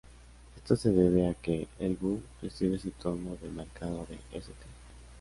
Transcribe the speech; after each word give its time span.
Esto 0.57 0.75
se 0.75 0.89
debe 0.91 1.27
a 1.27 1.35
que 1.35 1.67
Elwood 1.77 2.21
recibe 2.41 2.79
su 2.79 2.89
tono 2.89 3.35
de 3.39 3.49
marcado 3.49 4.07
de 4.09 4.17
St. 4.35 4.51